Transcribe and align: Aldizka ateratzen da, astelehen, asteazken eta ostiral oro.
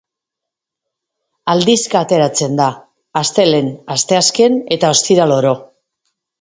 Aldizka 1.53 2.01
ateratzen 2.07 2.57
da, 2.61 2.71
astelehen, 3.23 3.71
asteazken 3.99 4.61
eta 4.79 4.95
ostiral 4.99 5.39
oro. 5.41 5.57